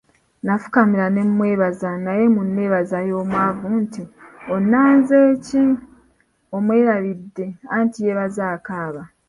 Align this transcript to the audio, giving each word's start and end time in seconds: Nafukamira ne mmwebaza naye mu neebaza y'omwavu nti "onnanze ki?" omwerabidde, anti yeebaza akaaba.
Nafukamira 0.45 1.05
ne 1.11 1.23
mmwebaza 1.27 1.89
naye 2.05 2.25
mu 2.35 2.41
neebaza 2.53 2.97
y'omwavu 3.09 3.67
nti 3.81 4.03
"onnanze 4.55 5.17
ki?" 5.45 5.63
omwerabidde, 6.55 7.45
anti 7.75 7.97
yeebaza 8.05 8.43
akaaba. 8.55 9.03